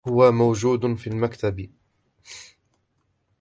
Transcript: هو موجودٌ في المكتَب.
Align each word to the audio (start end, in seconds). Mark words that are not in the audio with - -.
هو 0.07 0.31
موجودٌ 0.31 0.93
في 0.93 1.07
المكتَب. 1.07 1.69